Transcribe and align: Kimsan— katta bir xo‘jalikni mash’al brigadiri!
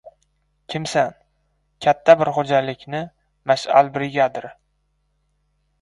Kimsan— 0.73 1.11
katta 1.87 2.17
bir 2.23 2.33
xo‘jalikni 2.39 3.05
mash’al 3.53 3.93
brigadiri! 3.99 4.55